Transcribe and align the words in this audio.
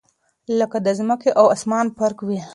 لكه 0.59 0.77
دځمكي 0.85 1.29
او 1.39 1.45
اسمان 1.55 1.85
فرق 1.97 2.17
وي 2.27 2.39